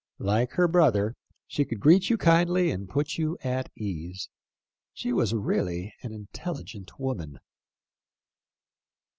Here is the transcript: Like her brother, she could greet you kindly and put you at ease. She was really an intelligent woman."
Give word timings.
Like 0.17 0.53
her 0.53 0.67
brother, 0.67 1.15
she 1.45 1.63
could 1.63 1.79
greet 1.79 2.09
you 2.09 2.17
kindly 2.17 2.71
and 2.71 2.89
put 2.89 3.19
you 3.19 3.37
at 3.43 3.69
ease. 3.77 4.29
She 4.93 5.13
was 5.13 5.31
really 5.31 5.93
an 6.01 6.11
intelligent 6.11 6.99
woman." 6.99 7.39